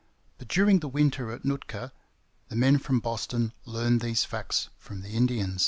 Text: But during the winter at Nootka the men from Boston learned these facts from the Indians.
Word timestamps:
But 0.39 0.47
during 0.47 0.79
the 0.79 0.87
winter 0.87 1.31
at 1.31 1.45
Nootka 1.45 1.91
the 2.49 2.55
men 2.55 2.79
from 2.79 3.01
Boston 3.01 3.53
learned 3.65 4.01
these 4.01 4.25
facts 4.25 4.69
from 4.79 5.03
the 5.03 5.09
Indians. 5.11 5.59